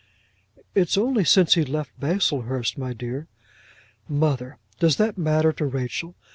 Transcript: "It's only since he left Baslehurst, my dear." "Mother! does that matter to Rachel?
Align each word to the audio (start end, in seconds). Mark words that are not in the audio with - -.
"It's 0.73 0.97
only 0.97 1.23
since 1.23 1.53
he 1.53 1.63
left 1.63 1.91
Baslehurst, 1.99 2.75
my 2.75 2.91
dear." 2.91 3.27
"Mother! 4.09 4.57
does 4.79 4.95
that 4.97 5.15
matter 5.15 5.53
to 5.53 5.65
Rachel? 5.67 6.15